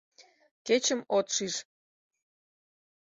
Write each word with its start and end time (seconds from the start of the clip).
Кечым 0.65 0.99
от 1.17 1.27
шиж. 1.35 1.55